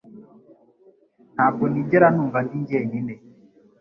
Ntabwo 1.35 1.63
nigera 1.71 2.07
numva 2.15 2.37
ndi 2.45 2.57
jyenyine 2.67 3.13